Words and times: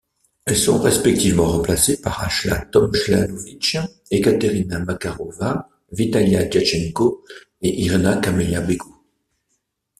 Elles 0.47 0.57
sont 0.57 0.81
respectivement 0.81 1.45
remplacées 1.45 2.01
par 2.01 2.23
Ajla 2.23 2.65
Tomljanović, 2.71 3.77
Ekaterina 4.09 4.79
Makarova, 4.79 5.69
Vitalia 5.91 6.43
Diatchenko 6.45 7.23
et 7.61 7.81
Irina-Camelia 7.85 8.61
Begu. 8.61 8.95